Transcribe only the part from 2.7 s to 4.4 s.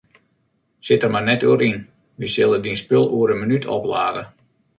spul oer in minút oplade.